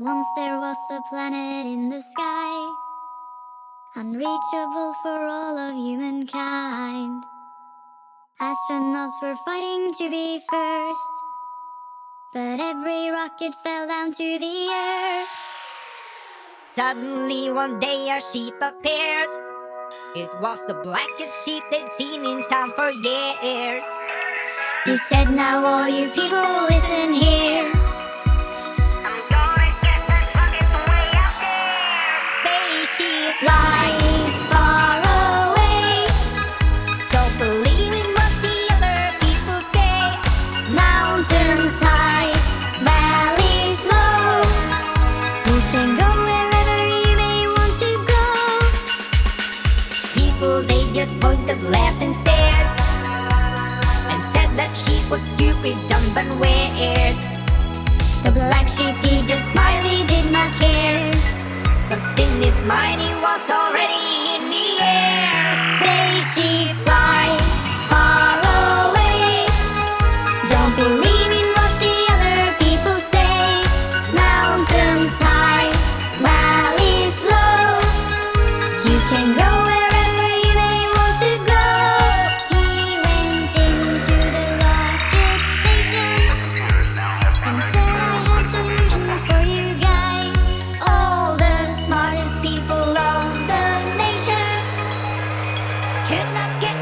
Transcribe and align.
Once 0.00 0.26
there 0.34 0.56
was 0.58 0.76
a 0.90 1.00
planet 1.08 1.66
in 1.72 1.88
the 1.88 2.02
sky, 2.02 2.74
unreachable 3.94 4.92
for 5.04 5.24
all 5.30 5.56
of 5.56 5.76
humankind. 5.76 7.22
Astronauts 8.40 9.22
were 9.22 9.36
fighting 9.46 9.94
to 9.94 10.10
be 10.10 10.40
first, 10.50 11.12
but 12.32 12.58
every 12.58 13.08
rocket 13.10 13.54
fell 13.62 13.86
down 13.86 14.10
to 14.10 14.38
the 14.40 14.66
earth. 14.66 15.28
Suddenly 16.64 17.52
one 17.52 17.78
day 17.78 18.08
a 18.10 18.20
sheep 18.20 18.54
appeared. 18.60 19.30
It 20.16 20.30
was 20.40 20.60
the 20.66 20.74
blackest 20.74 21.44
sheep 21.44 21.62
they'd 21.70 21.88
seen 21.92 22.24
in 22.24 22.44
town 22.48 22.72
for 22.74 22.90
years. 22.90 23.86
He 24.86 24.96
said, 24.96 25.30
Now 25.30 25.64
all 25.64 25.88
you 25.88 26.10
people 26.10 26.66
listen 26.66 27.12
here. 27.12 27.83
The 38.44 38.56
other 38.72 39.00
people 39.20 39.60
say 39.74 39.98
Mountains 40.72 41.76
high, 41.82 42.32
valleys 42.80 43.80
low. 43.84 44.40
We 45.44 45.56
can 45.72 45.88
go 46.00 46.08
wherever 46.24 46.78
we 46.92 47.04
may 47.20 47.40
want 47.54 47.74
to 47.84 47.92
go. 48.12 48.24
People, 50.16 50.62
they 50.62 50.82
just 50.92 51.12
pointed 51.20 51.62
left 51.64 52.02
and 52.02 52.14
stared. 52.16 52.68
And 54.12 54.20
said 54.32 54.50
that 54.56 54.72
sheep 54.74 55.04
was 55.10 55.20
stupid, 55.34 55.76
dumb 55.90 56.16
and 56.16 56.40
weared. 56.40 57.18
The 58.24 58.32
black 58.32 58.68
sheep, 58.68 58.96
he 59.04 59.26
just 59.26 59.52
smiled, 59.52 59.84
he 59.84 60.06
did 60.06 60.32
not 60.32 60.50
care. 60.58 61.33
His 62.16 62.62
mind 62.64 63.00
he 63.00 63.13
get, 96.14 96.60
get. 96.60 96.73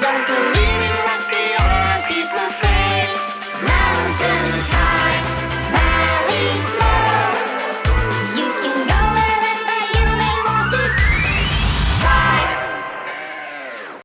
don't 0.00 0.26
do 0.28 0.55